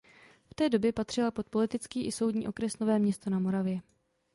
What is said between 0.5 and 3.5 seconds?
té době patřila pod politický i soudní okres Nové Město na